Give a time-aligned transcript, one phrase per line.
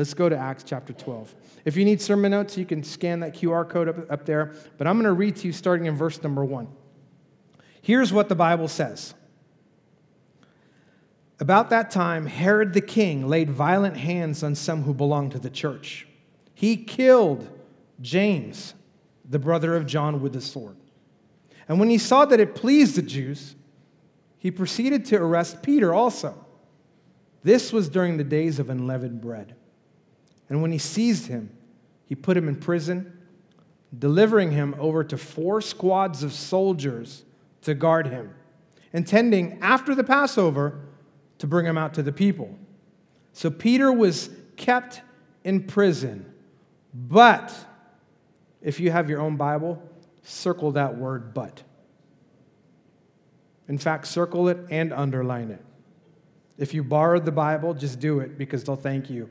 [0.00, 1.34] Let's go to Acts chapter 12.
[1.66, 4.54] If you need sermon notes, you can scan that QR code up, up there.
[4.78, 6.68] But I'm going to read to you starting in verse number one.
[7.82, 9.12] Here's what the Bible says
[11.38, 15.50] About that time, Herod the king laid violent hands on some who belonged to the
[15.50, 16.08] church.
[16.54, 17.50] He killed
[18.00, 18.72] James,
[19.28, 20.76] the brother of John, with the sword.
[21.68, 23.54] And when he saw that it pleased the Jews,
[24.38, 26.42] he proceeded to arrest Peter also.
[27.42, 29.56] This was during the days of unleavened bread.
[30.50, 31.56] And when he seized him,
[32.04, 33.16] he put him in prison,
[33.96, 37.24] delivering him over to four squads of soldiers
[37.62, 38.34] to guard him,
[38.92, 40.80] intending after the Passover
[41.38, 42.58] to bring him out to the people.
[43.32, 45.02] So Peter was kept
[45.44, 46.26] in prison.
[46.92, 47.54] But
[48.60, 49.80] if you have your own Bible,
[50.22, 51.62] circle that word but.
[53.68, 55.64] In fact, circle it and underline it.
[56.58, 59.30] If you borrowed the Bible, just do it because they'll thank you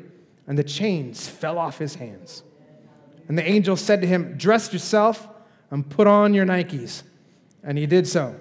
[0.51, 2.43] And the chains fell off his hands.
[3.29, 5.25] And the angel said to him, Dress yourself
[5.69, 7.03] and put on your Nikes.
[7.63, 8.35] And he did so.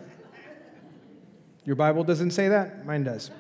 [1.65, 2.85] Your Bible doesn't say that?
[2.85, 3.31] Mine does.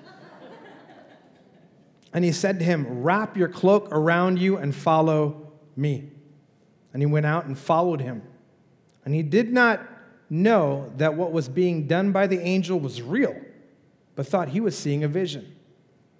[2.12, 6.08] And he said to him, Wrap your cloak around you and follow me.
[6.92, 8.22] And he went out and followed him.
[9.04, 9.80] And he did not
[10.30, 13.34] know that what was being done by the angel was real,
[14.14, 15.56] but thought he was seeing a vision.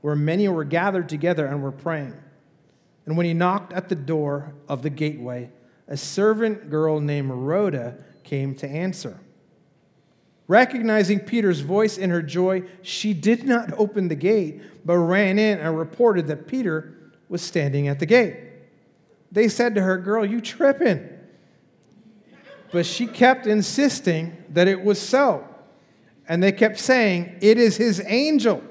[0.00, 2.14] where many were gathered together and were praying.
[3.06, 5.50] And when he knocked at the door of the gateway,
[5.88, 9.20] a servant girl named Rhoda came to answer.
[10.48, 15.58] Recognizing Peter's voice in her joy, she did not open the gate, but ran in
[15.58, 18.36] and reported that Peter was standing at the gate.
[19.32, 21.08] They said to her, Girl, you tripping.
[22.72, 25.46] But she kept insisting that it was so.
[26.28, 28.62] And they kept saying, It is his angel.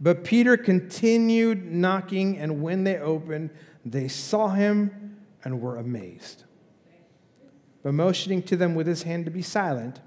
[0.00, 3.50] But Peter continued knocking, and when they opened,
[3.84, 6.44] they saw him and were amazed.
[7.82, 10.00] But motioning to them with his hand to be silent,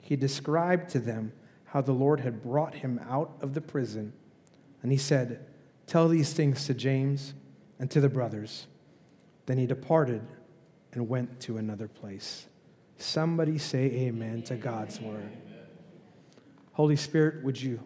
[0.00, 1.32] he described to them
[1.64, 4.12] how the Lord had brought him out of the prison.
[4.82, 5.44] And he said,
[5.86, 7.34] Tell these things to James
[7.78, 8.66] and to the brothers.
[9.46, 10.22] Then he departed
[10.92, 12.46] and went to another place.
[12.98, 15.30] Somebody say amen to God's word.
[16.72, 17.80] Holy Spirit, would you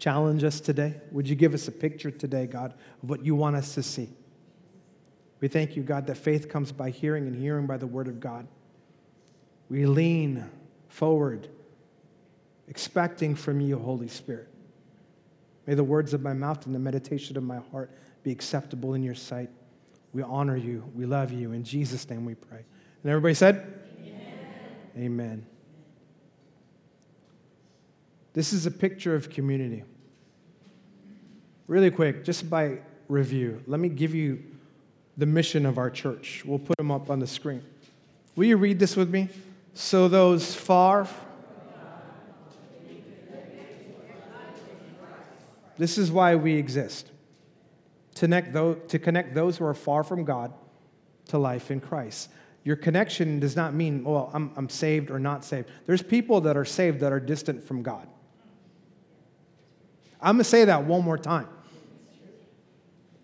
[0.00, 0.94] challenge us today?
[1.12, 4.08] Would you give us a picture today, God, of what you want us to see?
[5.40, 8.18] We thank you, God, that faith comes by hearing and hearing by the word of
[8.18, 8.48] God.
[9.68, 10.50] We lean
[10.88, 11.48] forward,
[12.66, 14.48] expecting from you, Holy Spirit.
[15.66, 17.90] May the words of my mouth and the meditation of my heart
[18.22, 19.50] be acceptable in your sight.
[20.12, 20.90] We honor you.
[20.94, 21.52] We love you.
[21.52, 22.64] In Jesus' name we pray.
[23.02, 24.36] And everybody said, Amen.
[24.98, 25.46] Amen.
[28.32, 29.84] This is a picture of community.
[31.70, 34.42] Really quick, just by review, let me give you
[35.16, 36.42] the mission of our church.
[36.44, 37.62] We'll put them up on the screen.
[38.34, 39.28] Will you read this with me?
[39.74, 41.06] So those far.
[45.78, 47.08] This is why we exist
[48.16, 50.52] to connect, those, to connect those who are far from God
[51.28, 52.30] to life in Christ.
[52.64, 55.68] Your connection does not mean, well, I'm, I'm saved or not saved.
[55.86, 58.08] There's people that are saved that are distant from God.
[60.20, 61.46] I'm going to say that one more time.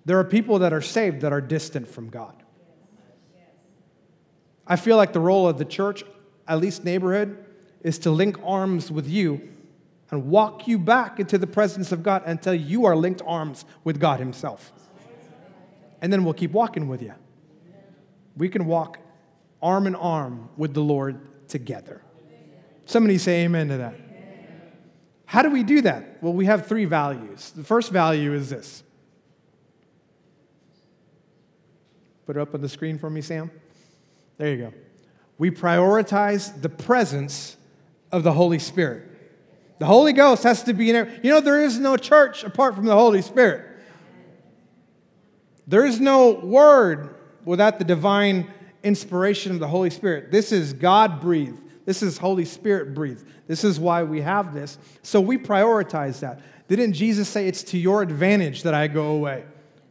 [0.07, 2.33] There are people that are saved that are distant from God.
[4.65, 6.05] I feel like the role of the church,
[6.47, 7.45] at least neighborhood,
[7.83, 9.49] is to link arms with you
[10.11, 13.99] and walk you back into the presence of God until you are linked arms with
[13.99, 14.73] God Himself.
[16.01, 17.15] And then we'll keep walking with you.
[18.37, 18.99] We can walk
[19.61, 22.01] arm in arm with the Lord together.
[22.85, 23.95] Somebody say amen to that.
[25.25, 26.23] How do we do that?
[26.23, 27.51] Well, we have three values.
[27.51, 28.85] The first value is this
[32.27, 33.51] Put it up on the screen for me, Sam.
[34.37, 34.73] There you go.
[35.39, 37.57] We prioritize the presence
[38.11, 39.05] of the Holy Spirit.
[39.79, 41.21] The Holy Ghost has to be in there.
[41.23, 43.65] You know, there is no church apart from the Holy Spirit.
[45.67, 47.15] There is no word
[47.45, 48.51] without the divine
[48.83, 50.31] inspiration of the Holy Spirit.
[50.31, 51.61] This is God breathed.
[51.85, 53.25] This is Holy Spirit breathed.
[53.47, 54.79] This is why we have this.
[55.03, 56.41] So we prioritize that.
[56.69, 59.45] Didn't Jesus say it's to your advantage that I go away?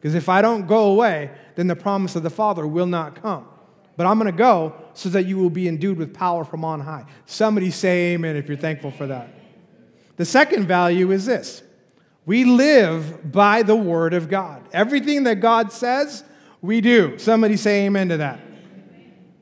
[0.06, 3.48] Because if I don't go away, then the promise of the Father will not come.
[3.98, 6.80] But I'm going to go so that you will be endued with power from on
[6.80, 7.06] high.
[7.25, 9.34] Somebody say amen if you're thankful for that.
[10.18, 11.63] The second value is this
[12.24, 14.69] we live by the word of God.
[14.72, 16.24] Everything that God says,
[16.62, 17.18] we do.
[17.18, 18.42] Somebody say amen to that.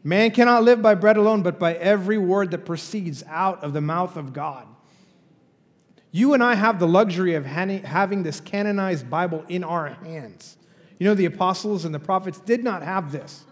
[0.01, 3.81] Man cannot live by bread alone, but by every word that proceeds out of the
[3.81, 4.65] mouth of God.
[6.15, 10.57] You and I have the luxury of having this canonized Bible in our hands.
[10.99, 13.43] You know, the apostles and the prophets did not have this,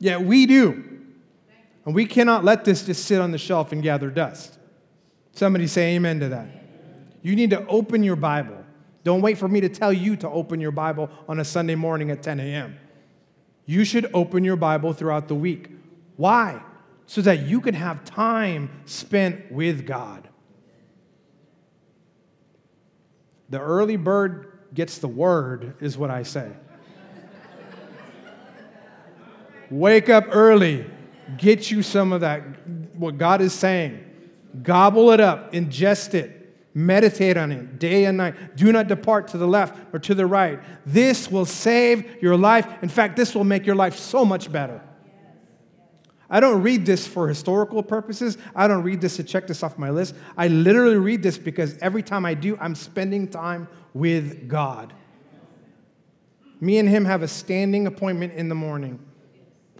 [0.00, 1.00] yet we do.
[1.86, 4.58] And we cannot let this just sit on the shelf and gather dust.
[5.30, 6.48] Somebody say amen to that.
[7.22, 8.64] You need to open your Bible.
[9.04, 12.10] Don't wait for me to tell you to open your Bible on a Sunday morning
[12.10, 12.78] at 10 a.m.
[13.64, 15.70] You should open your Bible throughout the week.
[16.16, 16.62] Why?
[17.06, 20.28] So that you can have time spent with God.
[23.52, 26.50] The early bird gets the word, is what I say.
[29.70, 30.90] Wake up early,
[31.36, 32.40] get you some of that,
[32.96, 34.02] what God is saying.
[34.62, 36.38] Gobble it up, ingest it.
[36.72, 38.56] Meditate on it day and night.
[38.56, 40.58] Do not depart to the left or to the right.
[40.86, 42.66] This will save your life.
[42.82, 44.80] In fact, this will make your life so much better.
[46.32, 48.38] I don't read this for historical purposes.
[48.56, 50.14] I don't read this to check this off my list.
[50.34, 54.94] I literally read this because every time I do, I'm spending time with God.
[56.58, 58.98] Me and him have a standing appointment in the morning,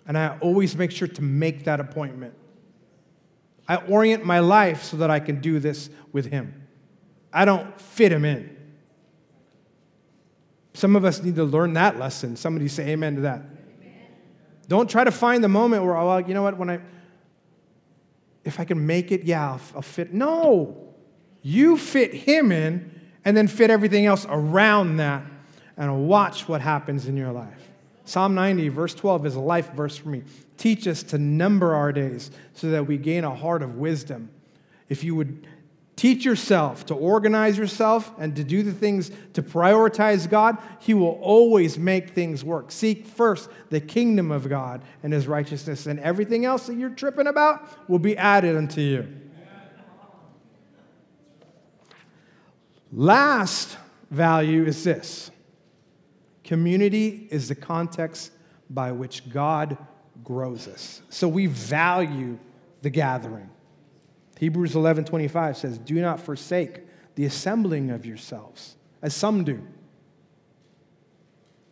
[0.07, 2.35] and I always make sure to make that appointment.
[3.67, 6.69] I orient my life so that I can do this with him.
[7.33, 8.55] I don't fit him in.
[10.75, 12.37] Some of us need to learn that lesson.
[12.37, 13.43] Somebody say amen to that.
[14.73, 16.81] Don't try to find the moment where, oh, you know what, when I,
[18.43, 20.15] if I can make it, yeah, I'll, I'll fit.
[20.15, 20.95] No,
[21.43, 25.25] you fit him in and then fit everything else around that
[25.77, 27.69] and watch what happens in your life.
[28.07, 30.23] Psalm 90, verse 12, is a life verse for me.
[30.57, 34.31] Teach us to number our days so that we gain a heart of wisdom.
[34.89, 35.47] If you would
[35.97, 41.19] teach yourself to organize yourself and to do the things to prioritize God, He will
[41.21, 42.73] always make things work.
[42.73, 47.27] Seek first the kingdom of God and His righteousness, and everything else that you're tripping
[47.27, 49.09] about will be added unto you.
[52.93, 53.79] Last
[54.11, 55.31] value is this
[56.45, 58.33] community is the context
[58.69, 59.79] by which God
[60.23, 61.01] grows us.
[61.09, 62.39] So we value
[62.83, 63.49] the gathering.
[64.43, 66.81] Hebrews 11:25 says, "Do not forsake
[67.15, 69.63] the assembling of yourselves, as some do."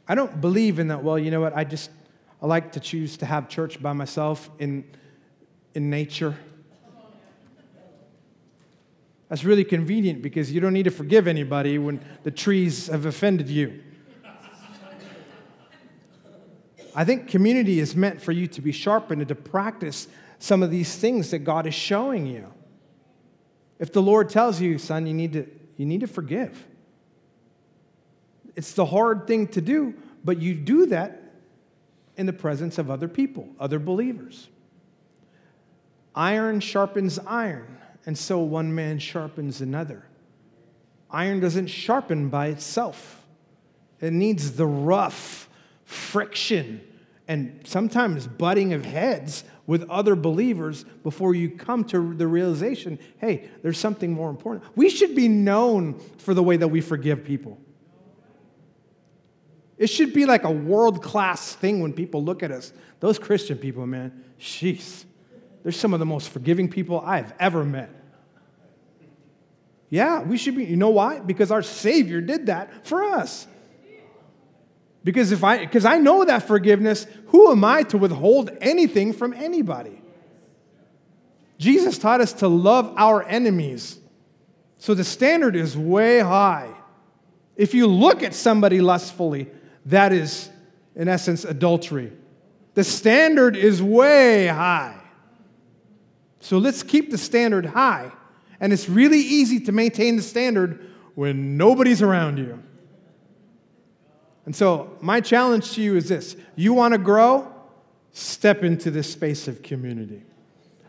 [0.06, 1.52] I don't believe in that, well, you know what?
[1.56, 1.90] I just
[2.40, 4.84] I like to choose to have church by myself in
[5.74, 6.36] in nature.
[9.28, 13.48] That's really convenient because you don't need to forgive anybody when the trees have offended
[13.48, 13.82] you.
[16.94, 20.06] I think community is meant for you to be sharpened and to practice
[20.38, 22.46] some of these things that God is showing you.
[23.80, 25.46] If the Lord tells you, son, you need to,
[25.76, 26.66] you need to forgive,
[28.54, 31.22] it's the hard thing to do, but you do that
[32.16, 34.48] in the presence of other people, other believers.
[36.14, 40.04] Iron sharpens iron, and so one man sharpens another.
[41.10, 43.24] Iron doesn't sharpen by itself,
[44.00, 45.48] it needs the rough
[45.84, 46.82] friction
[47.30, 53.48] and sometimes butting of heads with other believers before you come to the realization hey,
[53.62, 54.64] there's something more important.
[54.74, 57.56] We should be known for the way that we forgive people.
[59.78, 62.72] It should be like a world class thing when people look at us.
[62.98, 65.04] Those Christian people, man, jeez,
[65.62, 67.90] they're some of the most forgiving people I've ever met.
[69.88, 70.64] Yeah, we should be.
[70.64, 71.20] You know why?
[71.20, 73.46] Because our Savior did that for us.
[75.02, 79.32] Because if I because I know that forgiveness, who am I to withhold anything from
[79.32, 80.02] anybody?
[81.58, 83.98] Jesus taught us to love our enemies.
[84.78, 86.74] So the standard is way high.
[87.56, 89.48] If you look at somebody lustfully,
[89.86, 90.48] that is
[90.94, 92.12] in essence adultery.
[92.74, 94.98] The standard is way high.
[96.40, 98.12] So let's keep the standard high.
[98.58, 102.62] And it's really easy to maintain the standard when nobody's around you.
[104.50, 107.54] And so, my challenge to you is this you want to grow?
[108.10, 110.24] Step into this space of community.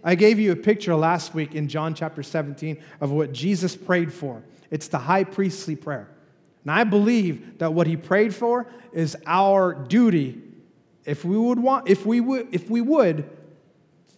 [0.03, 4.11] I gave you a picture last week in John chapter 17 of what Jesus prayed
[4.11, 4.41] for.
[4.71, 6.09] It's the high priestly prayer.
[6.63, 10.41] And I believe that what he prayed for is our duty.
[11.05, 13.29] If we would want, if we would, if we would,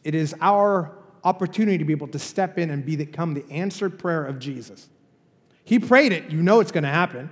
[0.05, 0.93] it is our
[1.25, 4.87] opportunity to be able to step in and become the answered prayer of Jesus.
[5.65, 7.29] He prayed it, you know it's going to happen.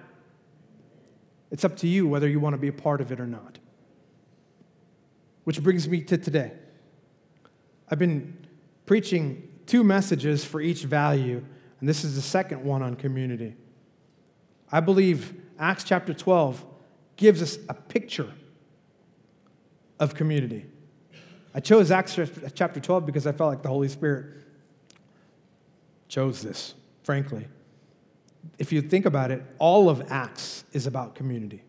[1.51, 3.59] It's up to you whether you want to be a part of it or not.
[5.43, 6.53] Which brings me to today.
[7.89, 8.47] I've been
[8.85, 11.43] preaching two messages for each value,
[11.79, 13.55] and this is the second one on community.
[14.71, 16.65] I believe Acts chapter 12
[17.17, 18.31] gives us a picture
[19.99, 20.65] of community.
[21.53, 22.17] I chose Acts
[22.55, 24.37] chapter 12 because I felt like the Holy Spirit
[26.07, 27.47] chose this, frankly.
[28.57, 31.63] If you think about it, all of Acts is about community.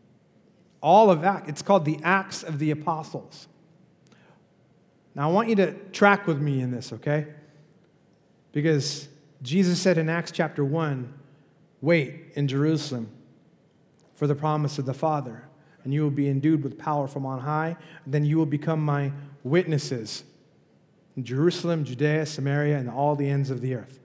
[0.83, 3.49] All of Acts, it's called the Acts of the Apostles.
[5.14, 7.26] Now, I want you to track with me in this, okay?
[8.52, 9.09] Because
[9.43, 11.12] Jesus said in Acts chapter 1
[11.81, 13.09] wait in Jerusalem
[14.14, 15.45] for the promise of the Father,
[15.85, 18.81] and you will be endued with power from on high, and then you will become
[18.81, 19.12] my
[19.43, 20.25] witnesses
[21.17, 23.99] in Jerusalem, Judea, Samaria, and all the ends of the earth.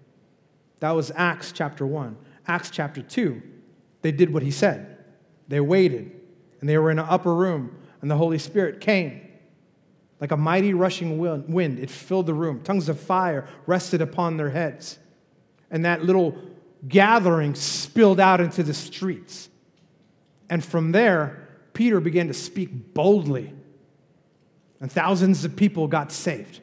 [0.79, 2.17] That was Acts chapter 1.
[2.47, 3.41] Acts chapter 2,
[4.01, 4.97] they did what he said.
[5.47, 6.11] They waited,
[6.59, 9.21] and they were in an upper room, and the Holy Spirit came
[10.19, 11.79] like a mighty rushing wind.
[11.79, 12.61] It filled the room.
[12.63, 14.97] Tongues of fire rested upon their heads.
[15.69, 16.35] And that little
[16.87, 19.49] gathering spilled out into the streets.
[20.49, 23.53] And from there, Peter began to speak boldly
[24.79, 26.61] and thousands of people got saved.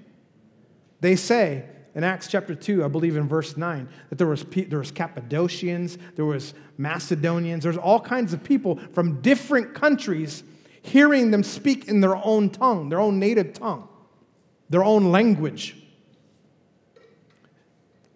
[1.00, 4.80] They say in Acts chapter 2, I believe in verse 9, that there was, there
[4.80, 10.42] was Cappadocians, there was Macedonians, there's all kinds of people from different countries
[10.82, 13.88] hearing them speak in their own tongue, their own native tongue,
[14.68, 15.76] their own language.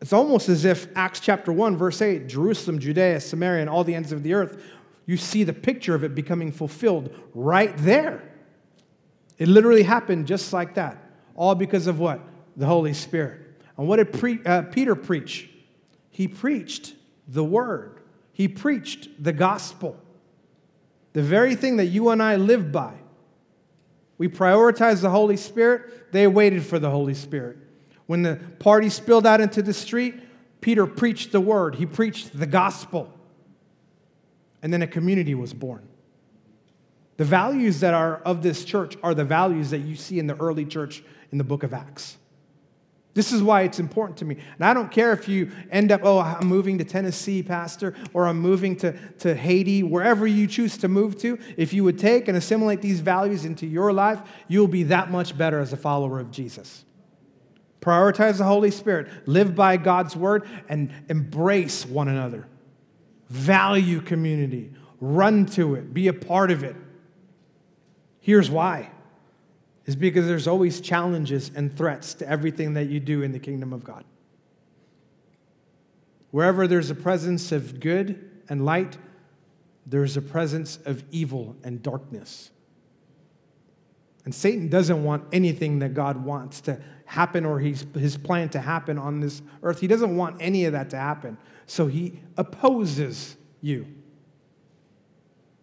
[0.00, 3.94] It's almost as if Acts chapter 1, verse 8, Jerusalem, Judea, Samaria, and all the
[3.94, 4.62] ends of the earth,
[5.06, 8.22] you see the picture of it becoming fulfilled right there.
[9.38, 11.02] It literally happened just like that.
[11.34, 12.20] All because of what?
[12.56, 13.47] The Holy Spirit.
[13.78, 15.48] And what did pre- uh, Peter preach?
[16.10, 16.94] He preached
[17.26, 18.00] the word,
[18.32, 19.96] he preached the gospel.
[21.14, 22.94] The very thing that you and I live by.
[24.18, 27.56] We prioritize the Holy Spirit, they waited for the Holy Spirit.
[28.06, 30.14] When the party spilled out into the street,
[30.60, 33.12] Peter preached the word, he preached the gospel.
[34.60, 35.88] And then a community was born.
[37.16, 40.36] The values that are of this church are the values that you see in the
[40.36, 42.17] early church in the book of Acts.
[43.14, 44.36] This is why it's important to me.
[44.54, 48.28] And I don't care if you end up, oh, I'm moving to Tennessee, Pastor, or
[48.28, 51.38] I'm moving to, to Haiti, wherever you choose to move to.
[51.56, 55.36] If you would take and assimilate these values into your life, you'll be that much
[55.36, 56.84] better as a follower of Jesus.
[57.80, 62.46] Prioritize the Holy Spirit, live by God's word, and embrace one another.
[63.30, 66.76] Value community, run to it, be a part of it.
[68.20, 68.90] Here's why
[69.88, 73.72] is because there's always challenges and threats to everything that you do in the kingdom
[73.72, 74.04] of God.
[76.30, 78.98] Wherever there's a presence of good and light,
[79.86, 82.50] there's a presence of evil and darkness.
[84.26, 88.60] And Satan doesn't want anything that God wants to happen or he's, his plan to
[88.60, 89.80] happen on this earth.
[89.80, 91.38] He doesn't want any of that to happen.
[91.64, 93.86] So he opposes you.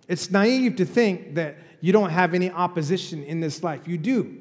[0.08, 3.88] It's naive to think that you don't have any opposition in this life.
[3.88, 4.40] You do,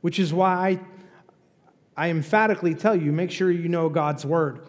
[0.00, 0.80] which is why
[1.96, 4.66] I, I emphatically tell you make sure you know God's word.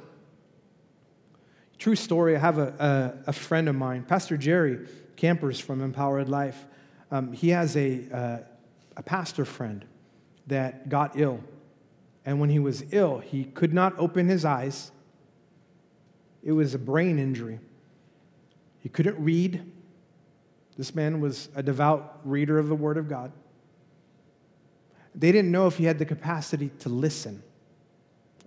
[1.77, 6.30] True story I have a, a, a friend of mine, Pastor Jerry Campers from Empowered
[6.30, 6.66] Life.
[7.12, 8.38] Um, he has a, uh,
[8.96, 9.86] a pastor friend
[10.48, 11.42] that got ill.
[12.25, 14.92] And when he was ill, he could not open his eyes.
[16.44, 17.60] It was a brain injury.
[18.80, 19.72] He couldn't read,
[20.77, 23.31] this man was a devout reader of the Word of God.
[25.15, 27.41] They didn't know if he had the capacity to listen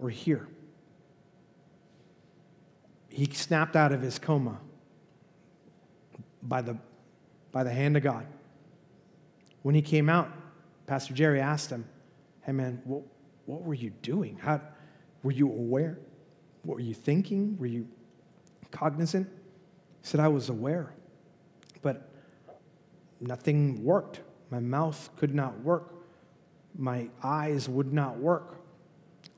[0.00, 0.46] or hear.
[3.08, 4.58] He snapped out of his coma
[6.42, 6.78] by the,
[7.50, 8.24] by the hand of God.
[9.62, 10.30] When he came out,
[10.86, 11.84] Pastor Jerry asked him,
[12.42, 13.02] Hey man, what,
[13.46, 14.38] what were you doing?
[14.40, 14.60] How,
[15.24, 15.98] were you aware?
[16.62, 17.58] What were you thinking?
[17.58, 17.88] Were you
[18.70, 19.28] cognizant?
[20.00, 20.94] He said, I was aware.
[21.82, 22.09] But
[23.20, 24.20] nothing worked.
[24.50, 25.94] My mouth could not work.
[26.76, 28.56] My eyes would not work.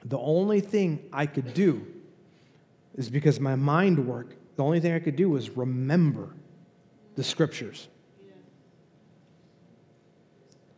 [0.05, 1.87] The only thing I could do
[2.95, 6.35] is because my mind worked, the only thing I could do was remember
[7.15, 7.89] the scriptures.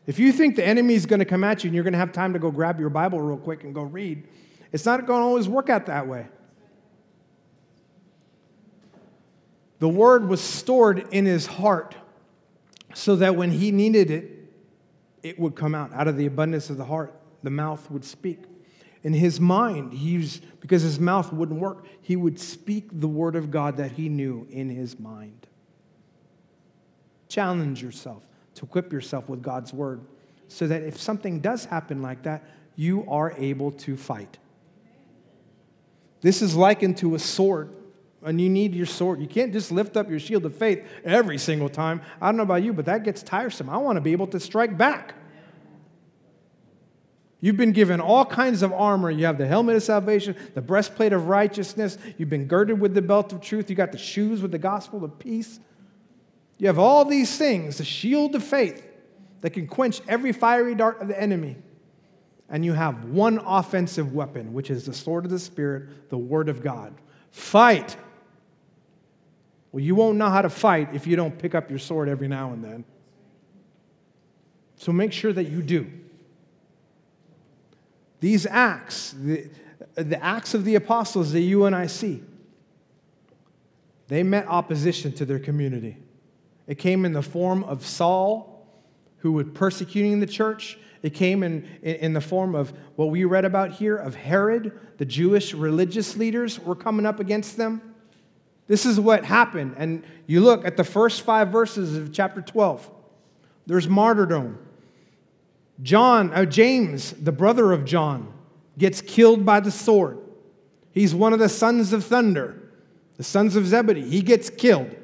[0.07, 1.99] If you think the enemy is going to come at you and you're going to
[1.99, 4.29] have time to go grab your Bible real quick and go read,
[4.71, 6.27] it's not going to always work out that way.
[9.79, 11.95] The word was stored in his heart
[12.95, 14.31] so that when he needed it,
[15.23, 15.93] it would come out.
[15.93, 18.45] Out of the abundance of the heart, the mouth would speak.
[19.03, 23.51] In his mind, he's because his mouth wouldn't work, he would speak the word of
[23.51, 25.47] God that he knew in his mind.
[27.29, 30.01] Challenge yourself to equip yourself with God's word
[30.49, 32.45] so that if something does happen like that,
[32.77, 34.39] you are able to fight.
[36.21, 37.71] This is likened to a sword,
[38.25, 39.21] and you need your sword.
[39.21, 42.01] You can't just lift up your shield of faith every single time.
[42.21, 43.69] I don't know about you, but that gets tiresome.
[43.69, 45.15] I want to be able to strike back.
[47.41, 49.11] You've been given all kinds of armor.
[49.11, 51.99] You have the helmet of salvation, the breastplate of righteousness.
[52.17, 53.69] You've been girded with the belt of truth.
[53.69, 55.61] You got the shoes with the gospel of peace.
[56.57, 58.83] You have all these things, the shield of faith
[59.43, 61.57] that can quench every fiery dart of the enemy.
[62.49, 66.49] And you have one offensive weapon, which is the sword of the Spirit, the Word
[66.49, 66.95] of God.
[67.31, 67.97] Fight.
[69.75, 72.29] Well, you won't know how to fight if you don't pick up your sword every
[72.29, 72.85] now and then.
[74.77, 75.91] So make sure that you do.
[78.21, 79.51] These acts, the,
[79.97, 82.23] the acts of the apostles that you and I see,
[84.07, 85.97] they met opposition to their community.
[86.69, 88.69] It came in the form of Saul,
[89.19, 90.79] who was persecuting the church.
[91.03, 94.79] It came in, in the form of what we read about here of Herod.
[94.99, 97.94] The Jewish religious leaders were coming up against them.
[98.67, 99.75] This is what happened.
[99.77, 102.91] And you look at the first five verses of chapter 12.
[103.67, 104.59] There's martyrdom.
[105.83, 108.33] John, uh, James, the brother of John,
[108.79, 110.19] gets killed by the sword.
[110.93, 112.71] He's one of the sons of thunder,
[113.17, 114.09] the sons of Zebedee.
[114.09, 114.95] He gets killed.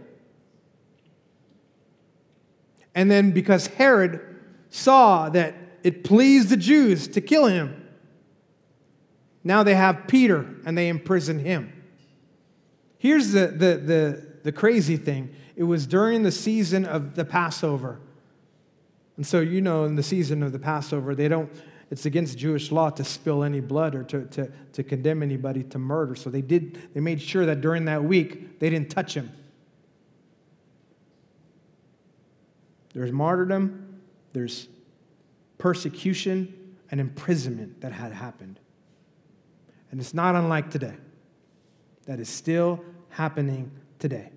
[2.94, 4.20] And then because Herod
[4.68, 7.88] saw that it pleased the Jews to kill him,
[9.42, 11.79] now they have Peter and they imprison him.
[13.00, 17.98] Here's the, the, the, the crazy thing it was during the season of the Passover.
[19.16, 21.50] And so, you know, in the season of the Passover, they don't,
[21.90, 25.78] it's against Jewish law to spill any blood or to, to, to condemn anybody to
[25.78, 26.14] murder.
[26.14, 29.32] So they did, they made sure that during that week, they didn't touch him.
[32.92, 34.00] There's martyrdom,
[34.34, 34.68] there's
[35.56, 38.60] persecution and imprisonment that had happened.
[39.90, 40.96] And it's not unlike today.
[42.10, 43.70] That is still happening
[44.00, 44.32] today.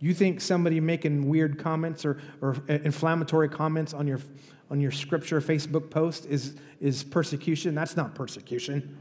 [0.00, 4.20] You think somebody making weird comments or, or uh, inflammatory comments on your,
[4.70, 7.74] on your scripture Facebook post is, is persecution?
[7.74, 8.98] That's not persecution.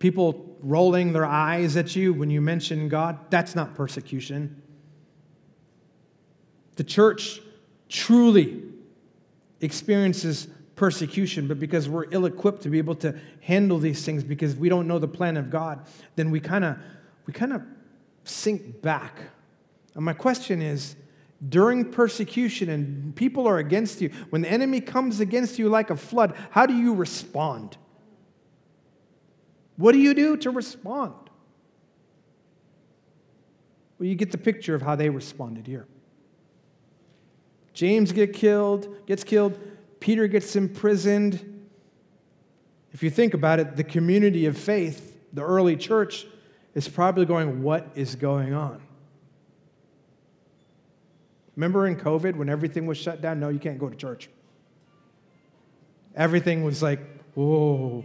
[0.00, 4.60] People rolling their eyes at you when you mention God, that's not persecution.
[6.76, 7.40] The church
[7.88, 8.64] truly
[9.62, 10.48] experiences
[10.80, 14.70] persecution, but because we're ill equipped to be able to handle these things because we
[14.70, 16.78] don't know the plan of God, then we kind of
[17.26, 17.60] we kind of
[18.24, 19.18] sink back.
[19.94, 20.96] And my question is
[21.46, 25.96] during persecution and people are against you, when the enemy comes against you like a
[25.96, 27.76] flood, how do you respond?
[29.76, 31.12] What do you do to respond?
[33.98, 35.86] Well, you get the picture of how they responded here.
[37.74, 39.60] James get killed, gets killed,
[40.00, 41.68] Peter gets imprisoned.
[42.92, 46.26] If you think about it, the community of faith, the early church,
[46.74, 48.82] is probably going, What is going on?
[51.54, 53.38] Remember in COVID when everything was shut down?
[53.38, 54.30] No, you can't go to church.
[56.16, 57.00] Everything was like,
[57.34, 58.04] Whoa.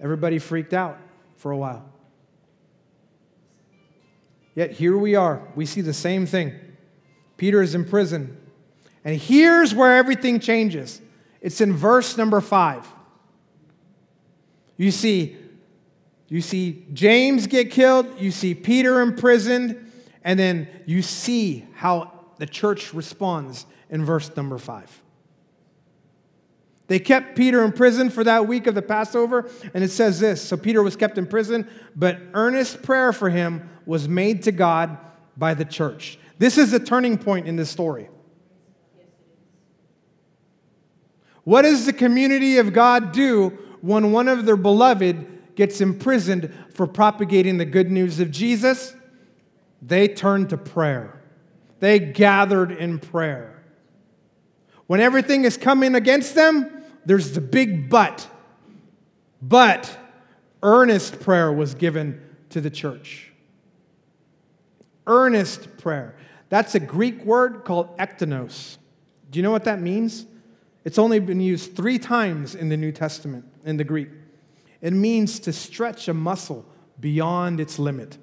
[0.00, 0.98] Everybody freaked out
[1.36, 1.88] for a while.
[4.54, 5.42] Yet here we are.
[5.54, 6.54] We see the same thing.
[7.36, 8.36] Peter is in prison.
[9.04, 11.00] And here's where everything changes
[11.46, 12.84] it's in verse number five.
[14.76, 15.36] You see,
[16.26, 19.92] you see James get killed, you see Peter imprisoned,
[20.24, 25.00] and then you see how the church responds in verse number five.
[26.88, 30.42] They kept Peter in prison for that week of the Passover, and it says this
[30.42, 34.98] So Peter was kept in prison, but earnest prayer for him was made to God
[35.36, 36.18] by the church.
[36.40, 38.08] This is a turning point in this story.
[41.46, 46.88] What does the community of God do when one of their beloved gets imprisoned for
[46.88, 48.96] propagating the good news of Jesus,
[49.80, 51.22] they turned to prayer.
[51.78, 53.62] They gathered in prayer.
[54.88, 58.28] When everything is coming against them, there's the big but.
[59.40, 59.96] But
[60.64, 63.30] earnest prayer was given to the church.
[65.06, 66.16] earnest prayer.
[66.48, 68.78] That's a Greek word called ektenos.
[69.30, 70.26] Do you know what that means?
[70.86, 74.08] It's only been used three times in the New Testament in the Greek.
[74.80, 76.64] It means to stretch a muscle
[77.00, 78.16] beyond its limit.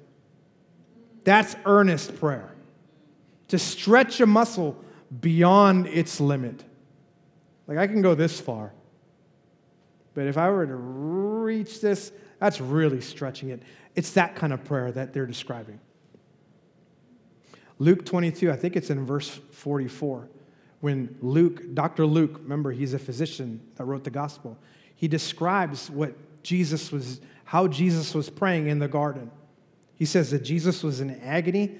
[1.24, 2.54] That's earnest prayer.
[3.48, 4.82] To stretch a muscle
[5.20, 6.64] beyond its limit.
[7.66, 8.72] Like I can go this far.
[10.14, 13.62] But if I were to reach this, that's really stretching it.
[13.94, 15.80] It's that kind of prayer that they're describing.
[17.78, 20.30] Luke 22, I think it's in verse 44,
[20.84, 22.04] when Luke, Dr.
[22.04, 24.58] Luke, remember he's a physician that wrote the gospel,
[24.94, 29.30] he describes what Jesus was, how Jesus was praying in the garden.
[29.94, 31.78] He says that Jesus was in agony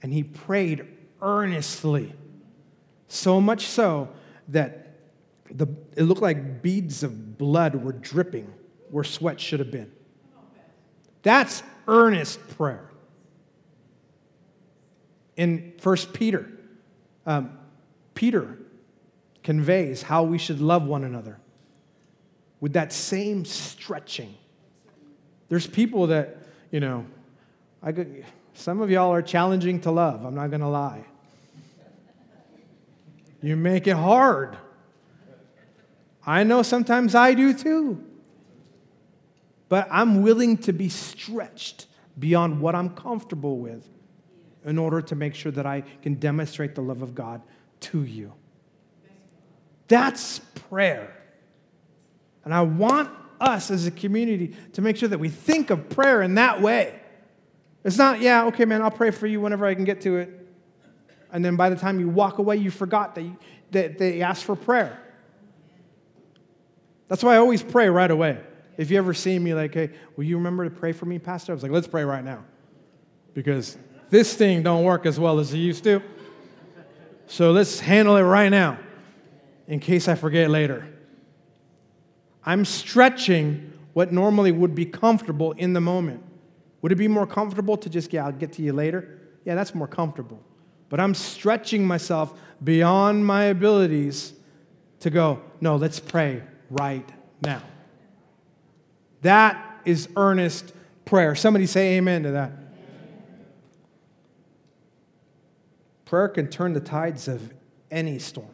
[0.00, 0.86] and he prayed
[1.20, 2.14] earnestly,
[3.06, 4.08] so much so
[4.48, 4.96] that
[5.50, 8.50] the, it looked like beads of blood were dripping
[8.90, 9.92] where sweat should have been.
[11.22, 12.90] That's earnest prayer.
[15.36, 16.48] In 1 Peter,
[17.26, 17.58] um,
[18.16, 18.58] Peter
[19.44, 21.38] conveys how we should love one another
[22.60, 24.34] with that same stretching.
[25.48, 26.38] There's people that,
[26.72, 27.06] you know,
[27.80, 28.24] I could,
[28.54, 31.04] some of y'all are challenging to love, I'm not going to lie.
[33.42, 34.56] You make it hard.
[36.26, 38.02] I know sometimes I do too.
[39.68, 41.86] But I'm willing to be stretched
[42.18, 43.86] beyond what I'm comfortable with
[44.64, 47.42] in order to make sure that I can demonstrate the love of God
[47.80, 48.32] to you.
[49.88, 51.14] That's prayer.
[52.44, 53.10] And I want
[53.40, 56.98] us as a community to make sure that we think of prayer in that way.
[57.84, 60.48] It's not, yeah, okay, man, I'll pray for you whenever I can get to it.
[61.32, 63.36] And then by the time you walk away, you forgot that, you,
[63.72, 65.00] that they asked for prayer.
[67.08, 68.40] That's why I always pray right away.
[68.76, 71.52] If you ever see me like, hey, will you remember to pray for me, Pastor?
[71.52, 72.44] I was like, let's pray right now.
[73.34, 73.76] Because
[74.10, 76.02] this thing don't work as well as it used to.
[77.26, 78.78] So let's handle it right now
[79.66, 80.86] in case I forget later.
[82.44, 86.22] I'm stretching what normally would be comfortable in the moment.
[86.82, 89.18] Would it be more comfortable to just, yeah, I'll get to you later?
[89.44, 90.40] Yeah, that's more comfortable.
[90.88, 94.34] But I'm stretching myself beyond my abilities
[95.00, 97.08] to go, no, let's pray right
[97.42, 97.62] now.
[99.22, 100.72] That is earnest
[101.04, 101.34] prayer.
[101.34, 102.52] Somebody say amen to that.
[106.06, 107.52] Prayer can turn the tides of
[107.90, 108.48] any storm.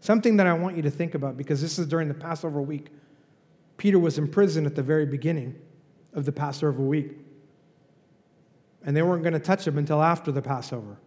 [0.00, 2.88] Something that I want you to think about because this is during the Passover week.
[3.78, 5.58] Peter was in prison at the very beginning
[6.12, 7.16] of the Passover week.
[8.84, 10.98] And they weren't going to touch him until after the Passover.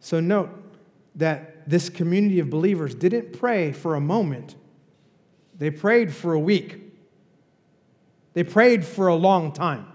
[0.00, 0.50] So note
[1.14, 4.56] that this community of believers didn't pray for a moment,
[5.56, 6.80] they prayed for a week.
[8.34, 9.86] They prayed for a long time.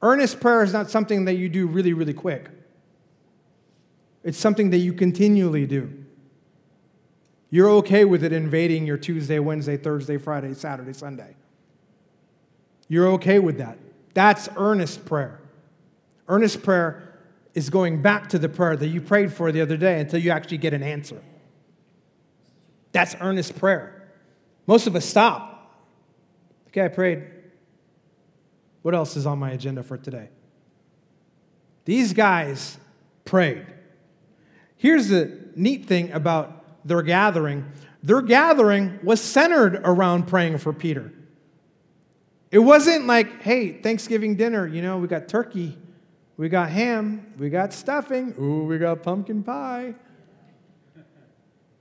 [0.00, 2.48] Earnest prayer is not something that you do really, really quick.
[4.22, 6.04] It's something that you continually do.
[7.50, 11.34] You're okay with it invading your Tuesday, Wednesday, Thursday, Friday, Saturday, Sunday.
[12.88, 13.78] You're okay with that.
[14.14, 15.40] That's earnest prayer.
[16.28, 17.18] Earnest prayer
[17.54, 20.30] is going back to the prayer that you prayed for the other day until you
[20.30, 21.22] actually get an answer.
[22.92, 24.08] That's earnest prayer.
[24.66, 25.54] Most of us stop.
[26.68, 27.24] Okay, I prayed.
[28.82, 30.28] What else is on my agenda for today?
[31.84, 32.78] These guys
[33.24, 33.66] prayed.
[34.76, 37.64] Here's the neat thing about their gathering
[38.00, 41.12] their gathering was centered around praying for Peter.
[42.52, 45.76] It wasn't like, hey, Thanksgiving dinner, you know, we got turkey
[46.38, 47.34] we got ham.
[47.36, 48.32] We got stuffing.
[48.40, 49.96] Ooh, we got pumpkin pie.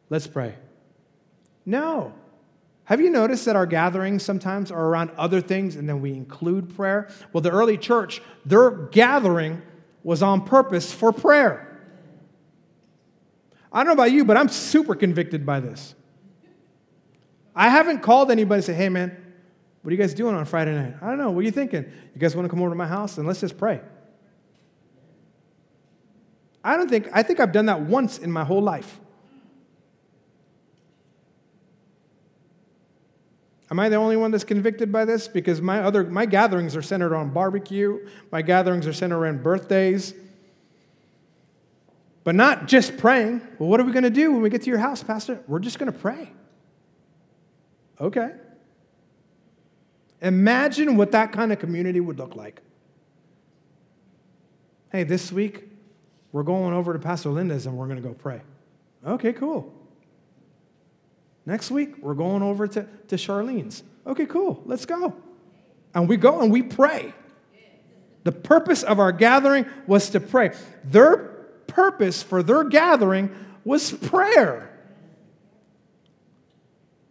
[0.10, 0.56] Let's pray.
[1.64, 2.14] No.
[2.88, 6.74] Have you noticed that our gatherings sometimes are around other things and then we include
[6.74, 7.10] prayer?
[7.34, 9.62] Well, the early church, their gathering
[10.04, 11.82] was on purpose for prayer.
[13.74, 15.96] I don't know about you, but I'm super convicted by this.
[17.54, 19.10] I haven't called anybody and said, hey, man,
[19.82, 20.96] what are you guys doing on Friday night?
[21.02, 21.32] I don't know.
[21.32, 21.84] What are you thinking?
[21.84, 23.82] You guys want to come over to my house and let's just pray?
[26.64, 29.02] I don't think, I think I've done that once in my whole life.
[33.70, 35.28] Am I the only one that's convicted by this?
[35.28, 40.14] Because my other my gatherings are centered on barbecue, my gatherings are centered around birthdays.
[42.24, 43.42] But not just praying.
[43.58, 45.42] Well, what are we going to do when we get to your house, Pastor?
[45.48, 46.30] We're just going to pray.
[48.02, 48.32] Okay.
[50.22, 52.62] Imagine what that kind of community would look like.
[54.92, 55.70] Hey, this week,
[56.32, 58.42] we're going over to Pastor Linda's and we're going to go pray.
[59.06, 59.74] Okay, cool.
[61.48, 63.82] Next week, we're going over to, to Charlene's.
[64.06, 64.62] Okay, cool.
[64.66, 65.16] Let's go.
[65.96, 67.14] And we go and we pray.
[68.26, 70.52] The purpose of our gathering was to pray.
[70.84, 71.16] Their
[71.68, 73.34] purpose for their gathering
[73.64, 74.78] was prayer.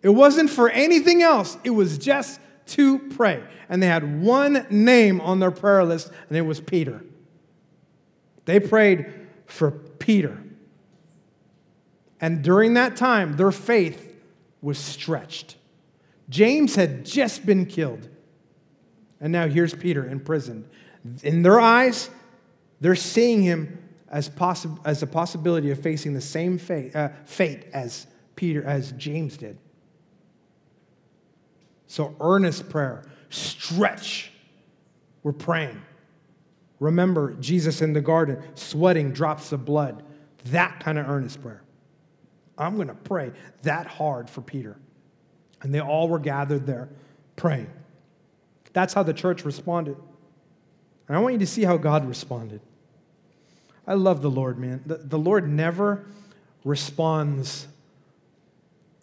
[0.02, 3.42] It wasn't for anything else, it was just to pray.
[3.70, 7.02] And they had one name on their prayer list, and it was Peter.
[8.44, 9.06] They prayed
[9.46, 10.42] for Peter.
[12.20, 14.05] And during that time, their faith
[14.66, 15.54] was stretched.
[16.28, 18.08] James had just been killed.
[19.20, 20.68] And now here's Peter in prison.
[21.22, 22.10] In their eyes,
[22.80, 27.66] they're seeing him as, possi- as a possibility of facing the same fate, uh, fate
[27.72, 29.56] as Peter, as James did.
[31.86, 34.32] So, earnest prayer, stretch.
[35.22, 35.80] We're praying.
[36.80, 40.02] Remember Jesus in the garden, sweating drops of blood.
[40.46, 41.62] That kind of earnest prayer.
[42.58, 44.76] I'm going to pray that hard for Peter.
[45.62, 46.88] And they all were gathered there
[47.36, 47.70] praying.
[48.72, 49.96] That's how the church responded.
[51.08, 52.60] And I want you to see how God responded.
[53.86, 54.82] I love the Lord, man.
[54.84, 56.04] The, the Lord never
[56.64, 57.68] responds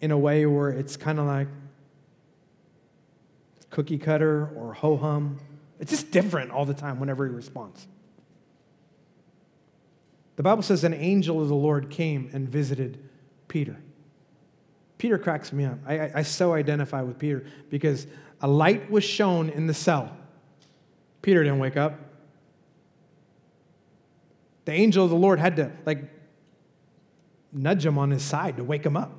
[0.00, 1.48] in a way where it's kind of like
[3.70, 5.38] cookie cutter or ho hum.
[5.80, 7.86] It's just different all the time whenever he responds.
[10.36, 12.98] The Bible says an angel of the Lord came and visited
[13.54, 13.76] Peter.
[14.98, 15.78] Peter cracks me up.
[15.86, 18.08] I, I, I so identify with Peter because
[18.40, 20.10] a light was shown in the cell.
[21.22, 21.96] Peter didn't wake up.
[24.64, 26.02] The angel of the Lord had to, like,
[27.52, 29.12] nudge him on his side to wake him up.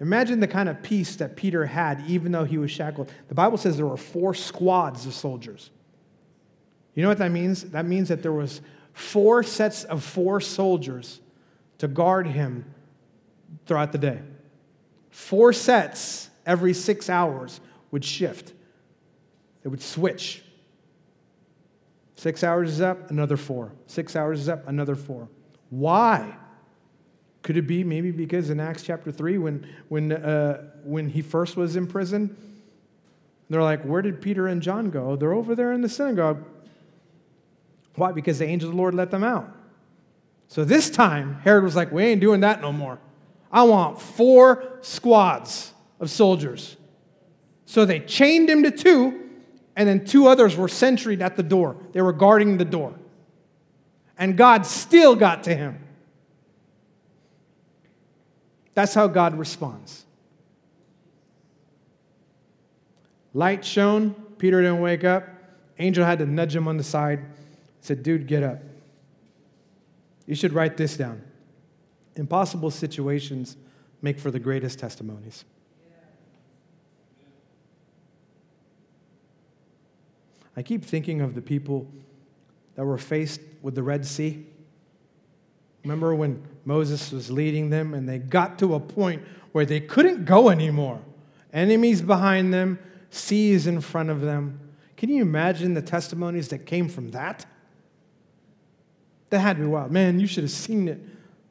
[0.00, 3.12] Imagine the kind of peace that Peter had, even though he was shackled.
[3.28, 5.68] The Bible says there were four squads of soldiers.
[6.94, 7.64] You know what that means?
[7.64, 8.62] That means that there was
[8.94, 11.20] four sets of four soldiers
[11.78, 12.64] to guard him
[13.66, 14.20] throughout the day.
[15.10, 17.60] Four sets every six hours
[17.90, 18.52] would shift,
[19.62, 20.42] they would switch.
[22.16, 23.70] Six hours is up, another four.
[23.86, 25.28] Six hours is up, another four.
[25.70, 26.36] Why?
[27.42, 31.56] Could it be maybe because in Acts chapter 3, when, when, uh, when he first
[31.56, 32.36] was in prison,
[33.48, 35.14] they're like, Where did Peter and John go?
[35.14, 36.44] They're over there in the synagogue.
[37.94, 38.12] Why?
[38.12, 39.48] Because the angel of the Lord let them out.
[40.48, 42.98] So this time, Herod was like, We ain't doing that no more.
[43.52, 46.76] I want four squads of soldiers.
[47.66, 49.28] So they chained him to two,
[49.76, 51.76] and then two others were sentryed at the door.
[51.92, 52.94] They were guarding the door.
[54.18, 55.78] And God still got to him.
[58.74, 60.04] That's how God responds.
[63.34, 65.28] Light shone, Peter didn't wake up.
[65.78, 67.20] Angel had to nudge him on the side.
[67.80, 68.60] Said, Dude, get up.
[70.28, 71.22] You should write this down.
[72.14, 73.56] Impossible situations
[74.02, 75.46] make for the greatest testimonies.
[80.54, 81.86] I keep thinking of the people
[82.74, 84.44] that were faced with the Red Sea.
[85.82, 90.26] Remember when Moses was leading them and they got to a point where they couldn't
[90.26, 91.00] go anymore?
[91.54, 94.60] Enemies behind them, seas in front of them.
[94.98, 97.46] Can you imagine the testimonies that came from that?
[99.30, 99.90] That had be wild.
[99.90, 101.00] Man, you should have seen it.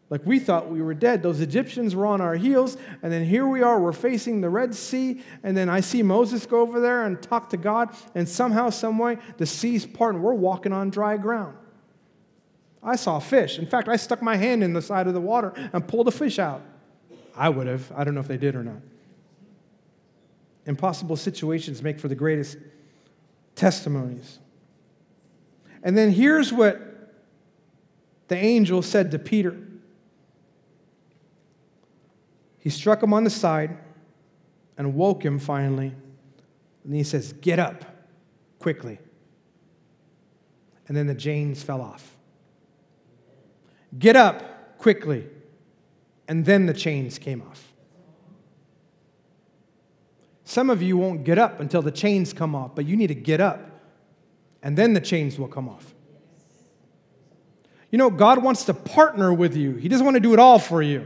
[0.10, 1.22] Like we thought we were dead.
[1.22, 4.74] Those Egyptians were on our heels, and then here we are, we're facing the Red
[4.74, 8.70] Sea, and then I see Moses go over there and talk to God, and somehow,
[8.70, 11.58] someway, the seas part, and we're walking on dry ground.
[12.82, 13.60] I saw fish.
[13.60, 16.12] In fact, I stuck my hand in the side of the water and pulled a
[16.12, 16.62] fish out.
[17.36, 17.92] I would have.
[17.94, 18.82] I don't know if they did or not.
[20.66, 22.58] Impossible situations make for the greatest
[23.56, 24.40] testimonies.
[25.84, 26.87] And then here's what
[28.28, 29.58] the angel said to Peter.
[32.60, 33.78] He struck him on the side
[34.78, 35.94] and woke him finally.
[36.84, 37.86] And he says, Get up
[38.60, 39.00] quickly.
[40.88, 42.16] And then the chains fell off.
[43.98, 45.28] Get up quickly.
[46.28, 47.74] And then the chains came off.
[50.48, 53.16] Some of you won't get up until the chains come off, but you need to
[53.16, 53.82] get up,
[54.64, 55.94] and then the chains will come off.
[57.92, 60.60] You know, God wants to partner with you, He doesn't want to do it all
[60.60, 61.06] for you.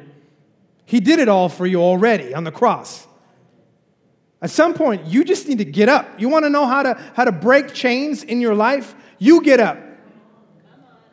[0.86, 3.08] He did it all for you already on the cross.
[4.42, 6.20] At some point, you just need to get up.
[6.20, 8.96] You want to know how to, how to break chains in your life?
[9.20, 9.78] You get up.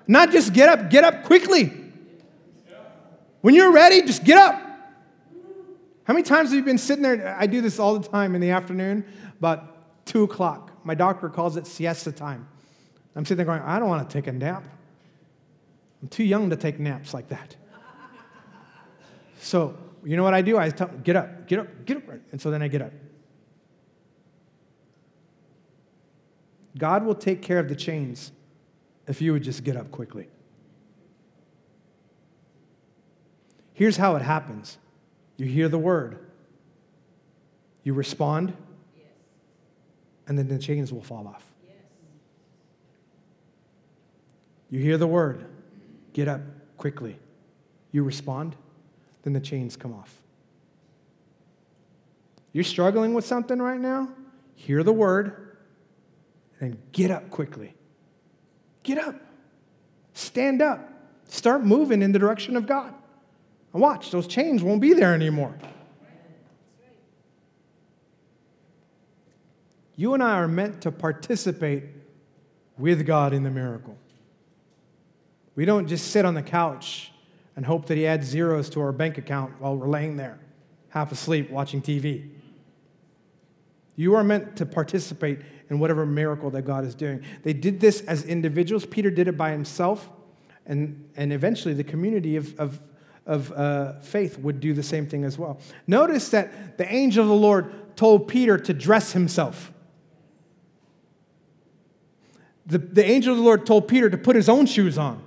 [0.07, 1.73] Not just get up, get up quickly.
[3.43, 4.61] When you're ready, just get up.
[6.05, 7.37] How many times have you been sitting there?
[7.39, 9.05] I do this all the time in the afternoon,
[9.39, 10.73] about two o'clock.
[10.83, 12.49] My doctor calls it siesta time.
[13.15, 14.65] I'm sitting there going, I don't want to take a nap.
[16.03, 17.57] I'm too young to take naps like that.
[19.41, 20.59] So, you know what I do?
[20.59, 22.03] I tell them, get up, get up, get up.
[22.33, 22.93] And so then I get up.
[26.77, 28.33] God will take care of the chains
[29.07, 30.29] if you would just get up quickly.
[33.73, 34.79] Here's how it happens
[35.37, 36.19] you hear the word,
[37.85, 38.57] you respond,
[40.27, 41.45] and then the chains will fall off.
[44.69, 45.47] You hear the word,
[46.13, 46.41] get up
[46.77, 47.19] quickly.
[47.93, 48.57] You respond,
[49.23, 50.21] then the chains come off.
[52.53, 54.09] You're struggling with something right now?
[54.55, 55.57] Hear the word,
[56.61, 57.75] and get up quickly.
[58.83, 59.15] Get up.
[60.15, 60.91] Stand up.
[61.29, 62.93] Start moving in the direction of God.
[63.73, 65.55] And watch, those chains won't be there anymore.
[69.95, 71.85] You and I are meant to participate
[72.79, 73.97] with God in the miracle.
[75.59, 77.11] We don't just sit on the couch
[77.57, 80.39] and hope that He adds zeros to our bank account while we're laying there,
[80.91, 82.31] half asleep, watching TV.
[83.97, 87.25] You are meant to participate in whatever miracle that God is doing.
[87.43, 88.87] They did this as individuals.
[88.87, 90.09] Peter did it by himself,
[90.65, 92.81] and, and eventually the community of, of,
[93.27, 95.59] of uh, faith would do the same thing as well.
[95.89, 99.73] Notice that the angel of the Lord told Peter to dress himself.
[102.67, 105.25] The, the angel of the Lord told Peter to put his own shoes on.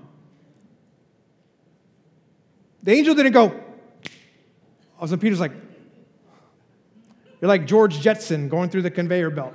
[2.83, 3.43] The angel didn't go.
[3.43, 5.53] All of a sudden, Peter's like,
[7.39, 9.53] you're like George Jetson going through the conveyor belt.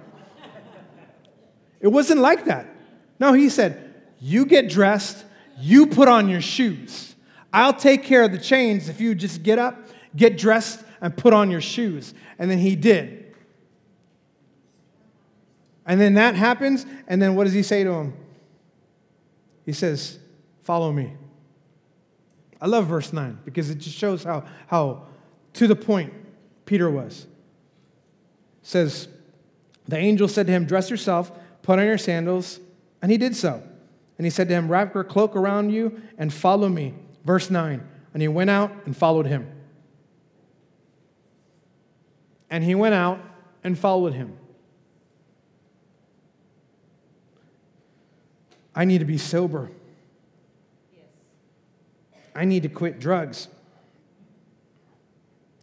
[1.80, 2.66] It wasn't like that.
[3.20, 5.24] No, he said, You get dressed,
[5.58, 7.14] you put on your shoes.
[7.52, 11.32] I'll take care of the chains if you just get up, get dressed, and put
[11.32, 12.12] on your shoes.
[12.38, 13.34] And then he did.
[15.86, 18.14] And then that happens, and then what does he say to him?
[19.64, 20.18] He says,
[20.62, 21.12] Follow me.
[22.60, 25.06] I love verse 9 because it just shows how, how
[25.54, 26.12] to the point
[26.64, 27.26] Peter was
[28.66, 29.06] says,
[29.86, 31.30] The angel said to him, Dress yourself,
[31.62, 32.58] put on your sandals.
[33.00, 33.62] And he did so.
[34.18, 36.94] And he said to him, Wrap your cloak around you and follow me.
[37.24, 37.86] Verse 9.
[38.12, 39.48] And he went out and followed him.
[42.50, 43.20] And he went out
[43.62, 44.36] and followed him.
[48.74, 49.70] I need to be sober.
[52.36, 53.48] I need to quit drugs.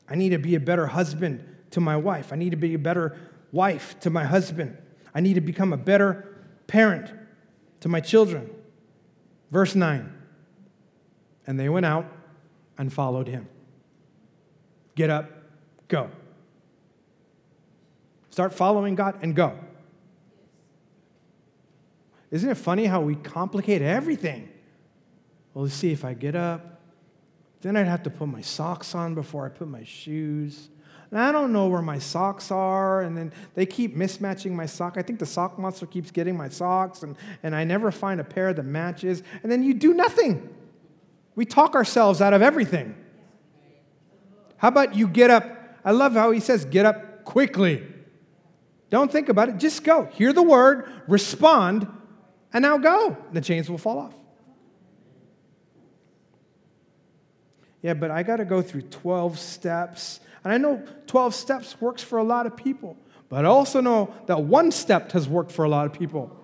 [0.09, 2.33] I need to be a better husband to my wife.
[2.33, 3.15] I need to be a better
[3.51, 4.77] wife to my husband.
[5.13, 6.35] I need to become a better
[6.67, 7.13] parent
[7.81, 8.49] to my children.
[9.51, 10.11] Verse 9.
[11.45, 12.11] And they went out
[12.77, 13.47] and followed him.
[14.95, 15.29] Get up,
[15.87, 16.09] go.
[18.31, 19.59] Start following God and go.
[22.31, 24.49] Isn't it funny how we complicate everything?
[25.53, 26.81] Well, let's see if I get up.
[27.61, 30.69] Then I'd have to put my socks on before I put my shoes
[31.13, 34.97] and I don't know where my socks are, and then they keep mismatching my sock.
[34.97, 38.23] I think the sock monster keeps getting my socks, and, and I never find a
[38.23, 40.49] pair that matches, and then you do nothing.
[41.35, 42.95] We talk ourselves out of everything.
[44.57, 45.77] How about you get up?
[45.85, 47.83] I love how he says, get up quickly.
[48.89, 50.05] Don't think about it, just go.
[50.13, 51.87] Hear the word, respond,
[52.51, 53.17] and now go.
[53.31, 54.15] The chains will fall off.
[57.83, 62.01] Yeah, but I got to go through 12 steps and I know 12 steps works
[62.01, 62.97] for a lot of people,
[63.29, 66.35] but I also know that one step has worked for a lot of people.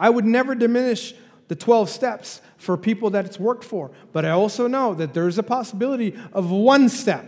[0.00, 1.14] I would never diminish
[1.48, 5.38] the 12 steps for people that it's worked for, but I also know that there's
[5.38, 7.26] a possibility of one step.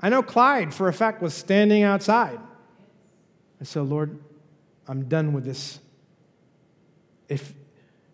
[0.00, 2.38] I know Clyde, for a fact, was standing outside.
[3.60, 4.18] I said, Lord,
[4.86, 5.78] I'm done with this.
[7.28, 7.54] If,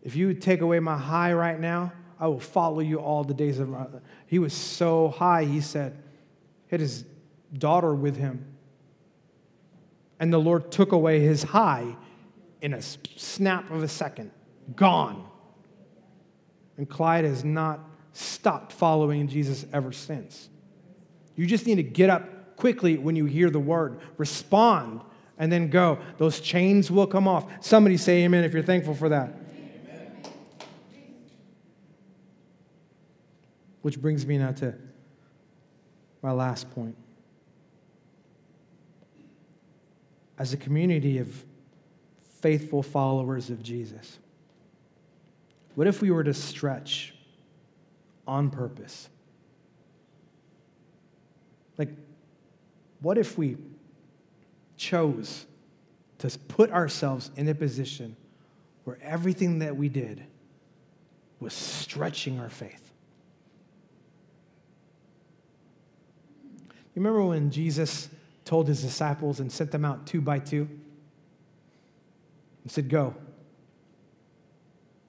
[0.03, 3.59] if you take away my high right now, I will follow you all the days
[3.59, 4.03] of my life.
[4.27, 6.03] He was so high, he said,
[6.71, 7.05] had his
[7.53, 8.45] daughter with him.
[10.19, 11.97] And the Lord took away his high
[12.61, 14.31] in a snap of a second.
[14.77, 15.27] Gone.
[16.77, 17.81] And Clyde has not
[18.13, 20.49] stopped following Jesus ever since.
[21.37, 25.01] You just need to get up quickly when you hear the word, respond,
[25.39, 25.99] and then go.
[26.19, 27.51] Those chains will come off.
[27.61, 29.40] Somebody say amen if you're thankful for that.
[33.83, 34.75] Which brings me now to
[36.23, 36.97] my last point.
[40.39, 41.45] As a community of
[42.41, 44.19] faithful followers of Jesus,
[45.75, 47.15] what if we were to stretch
[48.27, 49.09] on purpose?
[51.79, 51.91] Like,
[53.01, 53.57] what if we
[54.77, 55.47] chose
[56.19, 58.17] to put ourselves in a position
[58.85, 60.23] where everything that we did
[61.39, 62.80] was stretching our faith?
[66.95, 68.09] You remember when Jesus
[68.45, 70.69] told his disciples and sent them out two by two
[72.63, 73.15] and said, Go.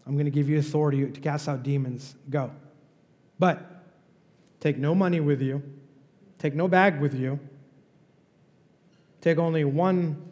[0.06, 2.16] I'm going to give you authority to cast out demons.
[2.30, 2.52] Go.
[3.40, 3.84] But
[4.60, 5.64] take no money with you,
[6.38, 7.40] take no bag with you,
[9.22, 10.32] take only one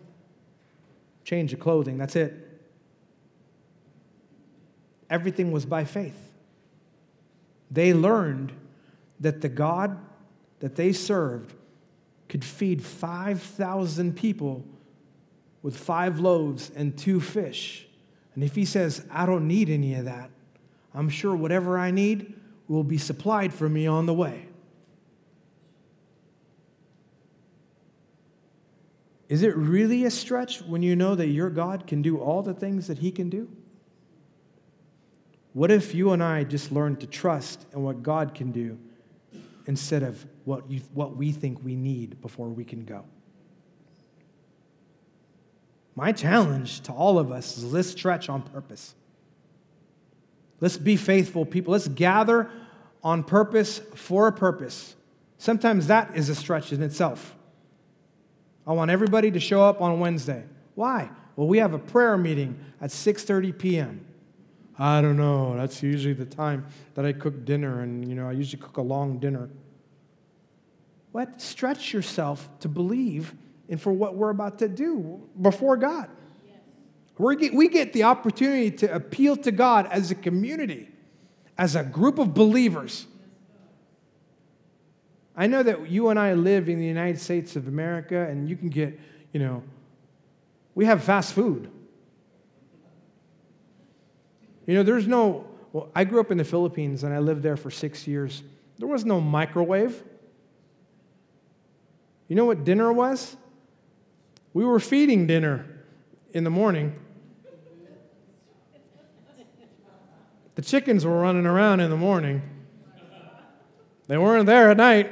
[1.23, 1.97] change of clothing.
[1.97, 2.33] That's it.
[5.09, 6.31] Everything was by faith.
[7.71, 8.51] They learned
[9.19, 9.97] that the God
[10.59, 11.53] that they served
[12.27, 14.63] could feed 5,000 people
[15.61, 17.87] with five loaves and two fish.
[18.35, 20.29] And if he says, I don't need any of that,
[20.93, 22.33] I'm sure whatever I need
[22.67, 24.45] will be supplied for me on the way.
[29.27, 32.53] Is it really a stretch when you know that your God can do all the
[32.53, 33.47] things that he can do?
[35.53, 38.77] What if you and I just learned to trust in what God can do
[39.69, 43.05] instead of what, you, what we think we need before we can go?
[45.95, 48.95] My challenge to all of us is let's stretch on purpose.
[50.59, 51.73] Let's be faithful people.
[51.73, 52.49] Let's gather
[53.03, 54.95] on purpose for a purpose.
[55.37, 57.35] Sometimes that is a stretch in itself.
[58.65, 60.45] I want everybody to show up on Wednesday.
[60.73, 61.11] Why?
[61.35, 64.03] Well, we have a prayer meeting at 6:30 p.m.
[64.81, 65.57] I don't know.
[65.57, 66.65] That's usually the time
[66.95, 69.49] that I cook dinner, and you know, I usually cook a long dinner.
[71.11, 71.41] What?
[71.41, 73.33] Stretch yourself to believe
[73.67, 76.09] in for what we're about to do before God.
[77.17, 80.87] we get, we get the opportunity to appeal to God as a community,
[81.57, 83.05] as a group of believers.
[85.35, 88.55] I know that you and I live in the United States of America, and you
[88.55, 88.97] can get,
[89.33, 89.63] you know,
[90.73, 91.69] we have fast food.
[94.69, 97.57] You know, there's no, well, I grew up in the Philippines and I lived there
[97.57, 98.43] for six years.
[98.77, 100.03] There was no microwave.
[102.27, 103.35] You know what dinner was?
[104.53, 105.65] We were feeding dinner
[106.33, 106.93] in the morning.
[110.53, 112.43] The chickens were running around in the morning.
[114.05, 115.09] They weren't there at night,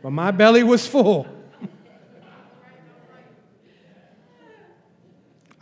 [0.00, 1.26] but my belly was full.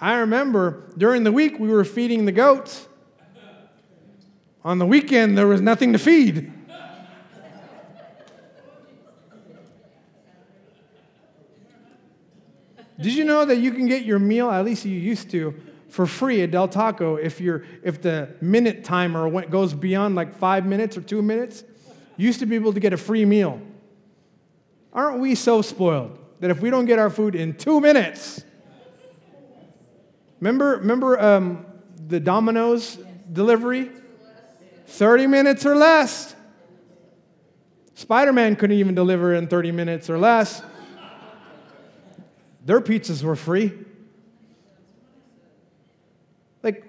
[0.05, 2.87] I remember during the week we were feeding the goats.
[4.63, 6.53] On the weekend, there was nothing to feed.
[13.01, 15.55] Did you know that you can get your meal, at least you used to,
[15.89, 20.37] for free at Del Taco if, you're, if the minute timer went, goes beyond like
[20.37, 21.65] five minutes or two minutes?
[22.19, 23.59] You used to be able to get a free meal.
[24.93, 28.45] Aren't we so spoiled that if we don't get our food in two minutes,
[30.45, 31.65] Remember, remember um,
[32.07, 32.99] the Domino's
[33.33, 33.91] delivery?
[34.89, 36.37] 30 minutes or less.
[37.95, 40.61] Spider Man couldn't even deliver in 30 minutes or less.
[42.63, 43.73] Their pizzas were free.
[46.63, 46.85] Like,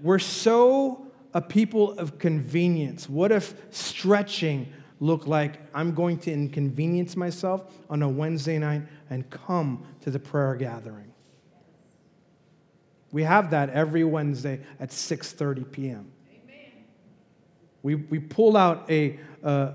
[0.00, 3.10] we're so a people of convenience.
[3.10, 9.28] What if stretching looked like I'm going to inconvenience myself on a Wednesday night and
[9.28, 11.09] come to the prayer gathering?
[13.12, 16.12] We have that every Wednesday at 6:30 p.m.
[16.32, 16.72] Amen.
[17.82, 19.74] We, we pull out a, a,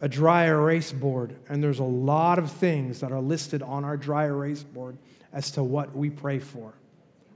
[0.00, 3.96] a dry erase board, and there's a lot of things that are listed on our
[3.96, 4.98] dry erase board
[5.32, 6.74] as to what we pray for.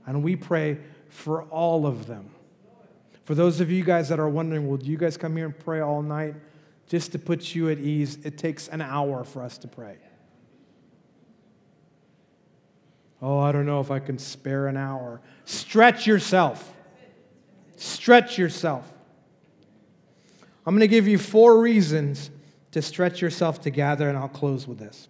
[0.05, 0.79] And we pray
[1.09, 2.29] for all of them.
[3.25, 5.57] For those of you guys that are wondering, well, do you guys come here and
[5.57, 6.35] pray all night?
[6.87, 9.97] Just to put you at ease, it takes an hour for us to pray.
[13.21, 15.21] Oh, I don't know if I can spare an hour.
[15.45, 16.73] Stretch yourself.
[17.75, 18.91] Stretch yourself.
[20.65, 22.31] I'm going to give you four reasons
[22.71, 25.07] to stretch yourself together, and I'll close with this.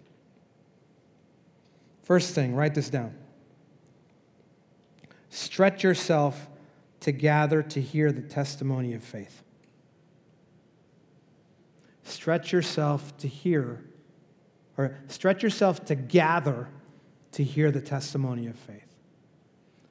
[2.02, 3.14] First thing, write this down.
[5.30, 6.48] Stretch yourself
[7.00, 9.42] to gather to hear the testimony of faith.
[12.04, 13.84] Stretch yourself to hear,
[14.76, 16.68] or stretch yourself to gather
[17.32, 18.96] to hear the testimony of faith.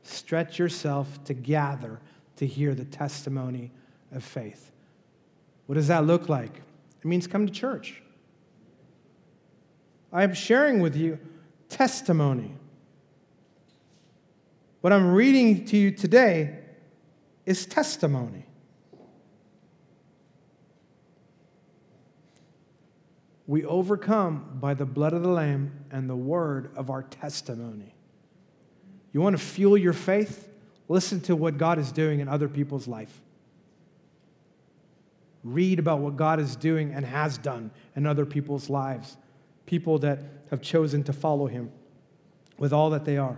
[0.03, 1.99] Stretch yourself to gather
[2.37, 3.71] to hear the testimony
[4.11, 4.71] of faith.
[5.65, 6.61] What does that look like?
[7.03, 8.01] It means come to church.
[10.13, 11.17] I am sharing with you
[11.69, 12.51] testimony.
[14.81, 16.59] What I'm reading to you today
[17.45, 18.45] is testimony.
[23.51, 27.93] We overcome by the blood of the Lamb and the word of our testimony.
[29.11, 30.47] You want to fuel your faith?
[30.87, 33.19] Listen to what God is doing in other people's life.
[35.43, 39.17] Read about what God is doing and has done in other people's lives.
[39.65, 41.73] people that have chosen to follow him
[42.57, 43.37] with all that they are.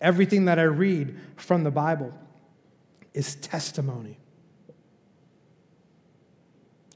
[0.00, 2.14] Everything that I read from the Bible
[3.12, 4.16] is testimony.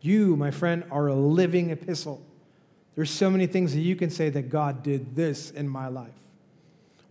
[0.01, 2.23] You, my friend, are a living epistle.
[2.95, 6.11] There's so many things that you can say that God did this in my life.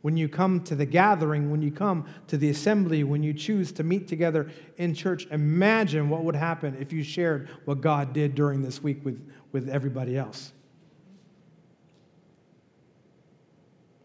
[0.01, 3.71] When you come to the gathering, when you come to the assembly, when you choose
[3.73, 8.35] to meet together in church, imagine what would happen if you shared what God did
[8.35, 10.53] during this week with, with everybody else.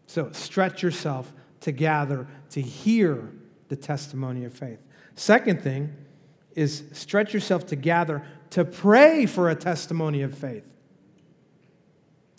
[0.07, 1.31] So stretch yourself
[1.61, 3.31] to gather to hear
[3.69, 4.79] the testimony of faith.
[5.15, 5.95] Second thing
[6.55, 8.23] is stretch yourself to gather
[8.53, 10.63] to pray for a testimony of faith.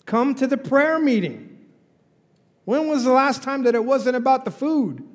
[0.05, 1.57] Come to the prayer meeting.
[2.63, 5.05] When was the last time that it wasn't about the food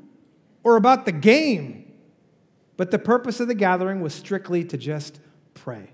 [0.63, 1.91] or about the game?
[2.77, 5.21] But the purpose of the gathering was strictly to just
[5.55, 5.91] pray.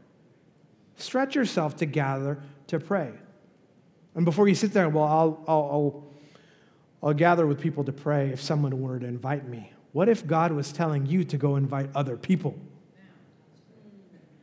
[0.97, 3.13] Stretch yourself to gather to pray.
[4.17, 6.05] And before you sit there, well, I'll, I'll, I'll,
[7.05, 9.73] I'll gather with people to pray if someone were to invite me.
[9.93, 12.59] What if God was telling you to go invite other people?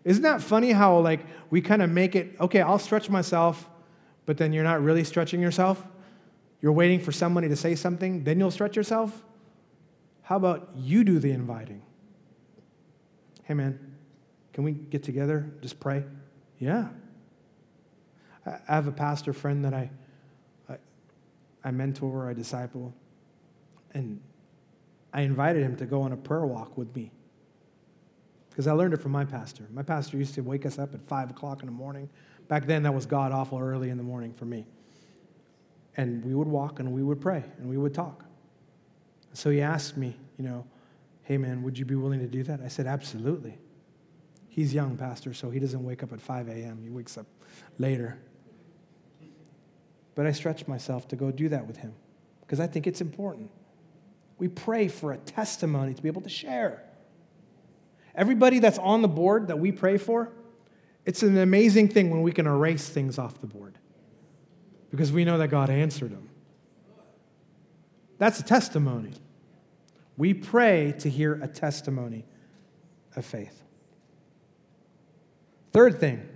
[0.04, 3.70] Isn't that funny how like we kind of make it, okay, I'll stretch myself,
[4.26, 5.84] but then you're not really stretching yourself?
[6.62, 9.24] You're waiting for somebody to say something, then you'll stretch yourself?
[10.24, 11.82] How about you do the inviting?
[13.43, 13.95] Hey, man,
[14.54, 15.51] can we get together?
[15.62, 16.04] Just pray?
[16.60, 16.88] Yeah.
[18.45, 19.89] I have a pastor friend that I,
[20.70, 20.78] I,
[21.64, 22.93] I mentor, I disciple,
[23.93, 24.22] and
[25.14, 27.12] I invited him to go on a prayer walk with me
[28.54, 29.68] because I learned it from my pastor.
[29.74, 32.08] My pastor used to wake us up at 5 o'clock in the morning.
[32.47, 34.68] Back then, that was God awful early in the morning for me.
[35.97, 38.26] And we would walk and we would pray and we would talk.
[39.34, 40.68] So he asked me, you know,
[41.24, 42.62] hey man, would you be willing to do that?
[42.62, 43.58] I said, absolutely.
[44.49, 47.26] He's young, Pastor, so he doesn't wake up at 5 a.m., he wakes up
[47.80, 48.20] later.
[50.14, 51.95] But I stretched myself to go do that with him
[52.41, 53.49] because I think it's important.
[54.38, 56.84] We pray for a testimony to be able to share.
[58.16, 60.32] Everybody that's on the board that we pray for,
[61.05, 63.78] it's an amazing thing when we can erase things off the board
[64.91, 66.30] because we know that God answered them.
[68.20, 69.14] That's a testimony.
[70.16, 72.26] We pray to hear a testimony
[73.16, 73.64] of faith.
[75.72, 76.30] Third thing,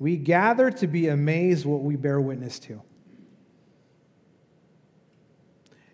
[0.00, 2.82] we gather to be amazed what we bear witness to.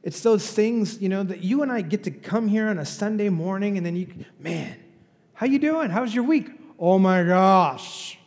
[0.08, 2.86] It's those things, you know, that you and I get to come here on a
[2.86, 4.06] Sunday morning and then you,
[4.40, 4.74] man,
[5.34, 5.90] how you doing?
[5.90, 6.48] How's your week?
[6.78, 8.18] Oh my gosh.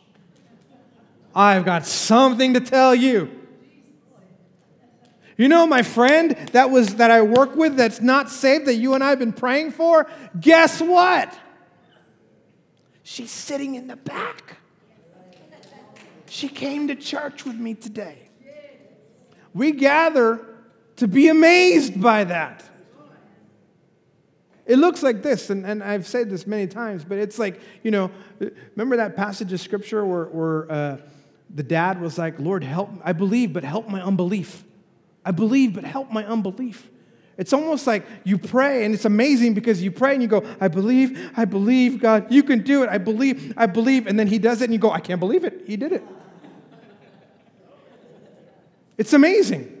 [1.34, 3.32] I've got something to tell you.
[5.36, 8.94] You know my friend that was that I work with that's not saved that you
[8.94, 10.08] and I have been praying for?
[10.38, 11.36] Guess what?
[13.02, 14.58] She's sitting in the back.
[16.28, 18.28] She came to church with me today.
[19.52, 20.51] We gather
[21.02, 22.62] to be amazed by that.
[24.66, 27.90] It looks like this, and, and I've said this many times, but it's like, you
[27.90, 28.12] know,
[28.76, 30.96] remember that passage of scripture where, where uh,
[31.52, 34.62] the dad was like, Lord, help, I believe, but help my unbelief.
[35.24, 36.88] I believe, but help my unbelief.
[37.36, 40.68] It's almost like you pray, and it's amazing because you pray and you go, I
[40.68, 42.88] believe, I believe, God, you can do it.
[42.88, 44.06] I believe, I believe.
[44.06, 45.64] And then he does it, and you go, I can't believe it.
[45.66, 46.04] He did it.
[48.96, 49.80] It's amazing.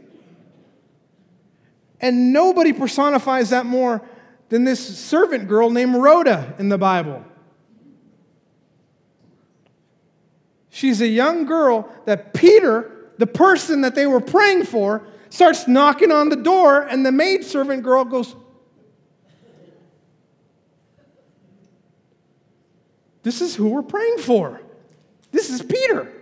[2.02, 4.02] And nobody personifies that more
[4.48, 7.24] than this servant girl named Rhoda in the Bible.
[10.68, 16.10] She's a young girl that Peter, the person that they were praying for, starts knocking
[16.10, 18.34] on the door, and the maidservant girl goes,
[23.22, 24.60] This is who we're praying for.
[25.30, 26.12] This is Peter.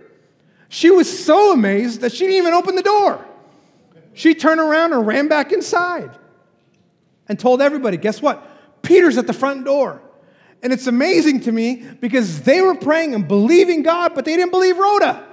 [0.69, 3.25] She was so amazed that she didn't even open the door.
[4.13, 6.11] She turned around and ran back inside
[7.27, 8.81] and told everybody, guess what?
[8.81, 10.01] Peter's at the front door.
[10.63, 14.51] And it's amazing to me because they were praying and believing God, but they didn't
[14.51, 15.27] believe Rhoda.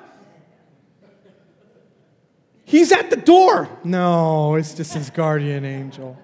[2.65, 3.69] He's at the door.
[3.83, 6.19] No, it's just his guardian angel.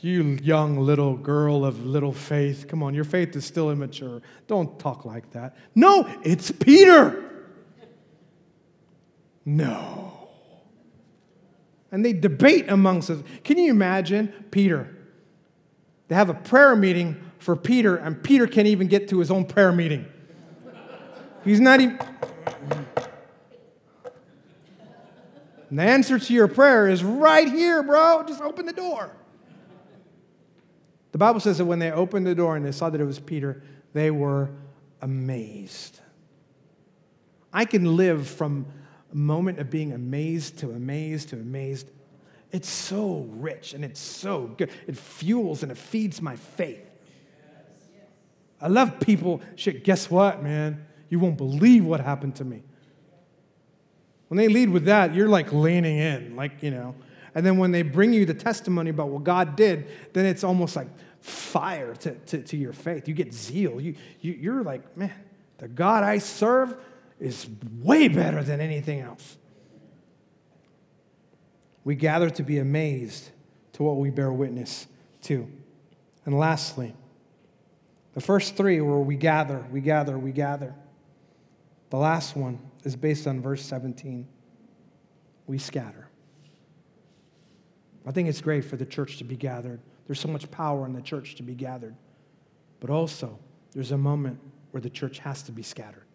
[0.00, 2.66] You young little girl of little faith.
[2.68, 4.22] Come on, your faith is still immature.
[4.46, 5.56] Don't talk like that.
[5.74, 7.24] No, it's Peter.
[9.44, 10.07] No.
[11.90, 13.18] And they debate amongst us.
[13.44, 14.94] Can you imagine Peter?
[16.08, 19.44] They have a prayer meeting for Peter, and Peter can't even get to his own
[19.44, 20.06] prayer meeting.
[21.44, 21.98] He's not even.
[25.70, 28.24] And the answer to your prayer is right here, bro.
[28.26, 29.12] Just open the door.
[31.12, 33.18] The Bible says that when they opened the door and they saw that it was
[33.18, 33.62] Peter,
[33.92, 34.50] they were
[35.00, 36.00] amazed.
[37.52, 38.66] I can live from
[39.14, 41.90] moment of being amazed to amazed to amazed.
[42.50, 44.70] It's so rich and it's so good.
[44.86, 46.84] It fuels and it feeds my faith.
[48.60, 49.40] I love people.
[49.56, 50.86] Shit, guess what, man?
[51.08, 52.62] You won't believe what happened to me.
[54.28, 56.94] When they lead with that, you're like leaning in, like, you know.
[57.34, 60.76] And then when they bring you the testimony about what God did, then it's almost
[60.76, 60.88] like
[61.20, 63.08] fire to, to, to your faith.
[63.08, 63.80] You get zeal.
[63.80, 65.12] You, you, you're like, man,
[65.58, 66.76] the God I serve
[67.20, 67.48] is
[67.80, 69.36] way better than anything else.
[71.84, 73.30] We gather to be amazed
[73.74, 74.86] to what we bear witness
[75.22, 75.50] to.
[76.24, 76.94] And lastly,
[78.14, 80.74] the first three were we gather, we gather, we gather.
[81.90, 84.26] The last one is based on verse 17.
[85.46, 86.08] We scatter.
[88.06, 89.80] I think it's great for the church to be gathered.
[90.06, 91.94] There's so much power in the church to be gathered.
[92.80, 93.38] But also,
[93.72, 94.40] there's a moment
[94.70, 96.07] where the church has to be scattered.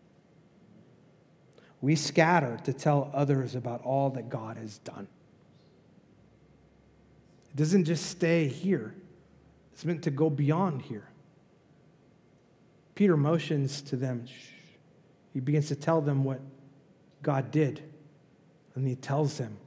[1.83, 5.05] We scatter to tell others about all that God has done.
[7.51, 8.95] It doesn't just stay here,
[9.73, 11.09] it's meant to go beyond here.
[12.95, 14.25] Peter motions to them.
[15.33, 16.39] He begins to tell them what
[17.21, 17.83] God did.
[18.75, 19.57] And he tells them,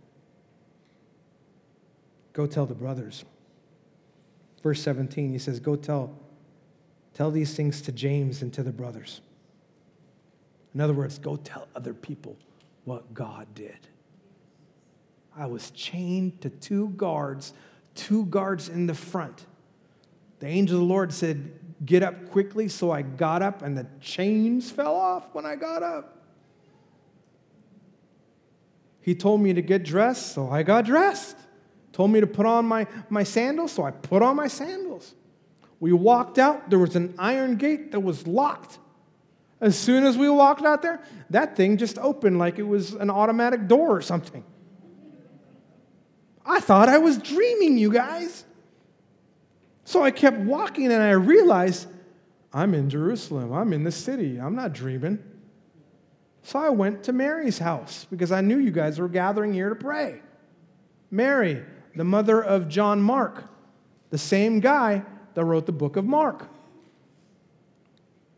[2.32, 3.26] Go tell the brothers.
[4.62, 6.16] Verse 17, he says, Go tell,
[7.12, 9.20] tell these things to James and to the brothers.
[10.76, 12.36] In other words, go tell other people
[12.84, 13.78] what God did.
[15.34, 17.54] I was chained to two guards,
[17.94, 19.46] two guards in the front.
[20.40, 21.50] The angel of the Lord said,
[21.86, 22.68] Get up quickly.
[22.68, 26.18] So I got up, and the chains fell off when I got up.
[29.00, 31.38] He told me to get dressed, so I got dressed.
[31.94, 35.14] Told me to put on my, my sandals, so I put on my sandals.
[35.80, 38.78] We walked out, there was an iron gate that was locked.
[39.60, 41.00] As soon as we walked out there,
[41.30, 44.44] that thing just opened like it was an automatic door or something.
[46.44, 48.44] I thought I was dreaming, you guys.
[49.84, 51.88] So I kept walking and I realized
[52.52, 53.52] I'm in Jerusalem.
[53.52, 54.38] I'm in the city.
[54.38, 55.22] I'm not dreaming.
[56.42, 59.74] So I went to Mary's house because I knew you guys were gathering here to
[59.74, 60.20] pray.
[61.10, 63.44] Mary, the mother of John Mark,
[64.10, 65.02] the same guy
[65.34, 66.48] that wrote the book of Mark.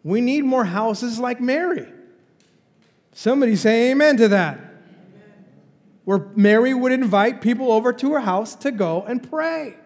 [0.04, 1.86] We need more houses like Mary.
[3.12, 4.60] Somebody say amen to that.
[6.04, 9.76] Where Mary would invite people over to her house to go and pray.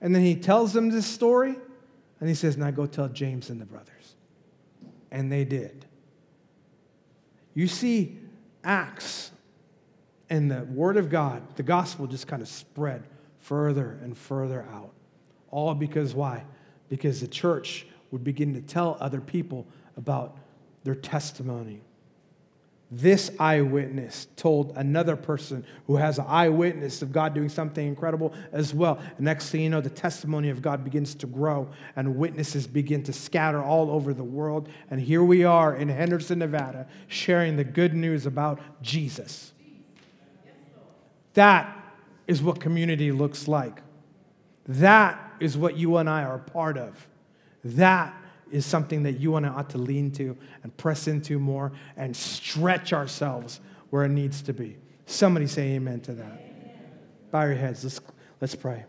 [0.00, 1.56] And then he tells them this story,
[2.20, 4.14] and he says, Now go tell James and the brothers.
[5.10, 5.84] And they did.
[7.54, 8.18] You see,
[8.64, 9.32] Acts
[10.30, 13.02] and the Word of God, the gospel just kind of spread
[13.40, 14.92] further and further out.
[15.50, 16.44] All because why?
[16.90, 19.66] Because the church would begin to tell other people
[19.96, 20.36] about
[20.84, 21.80] their testimony,
[22.92, 28.74] this eyewitness told another person who has an eyewitness of God doing something incredible as
[28.74, 28.98] well.
[29.16, 33.04] And next thing you know, the testimony of God begins to grow and witnesses begin
[33.04, 34.68] to scatter all over the world.
[34.90, 39.52] And here we are in Henderson, Nevada, sharing the good news about Jesus.
[41.34, 41.76] That
[42.26, 43.82] is what community looks like.
[44.66, 47.08] That is what you and I are part of.
[47.64, 48.14] That
[48.50, 52.16] is something that you and I ought to lean to and press into more and
[52.16, 53.60] stretch ourselves
[53.90, 54.76] where it needs to be.
[55.06, 56.24] Somebody say amen to that.
[56.24, 56.90] Amen.
[57.30, 57.84] Bow your heads.
[57.84, 58.00] Let's,
[58.40, 58.84] let's pray.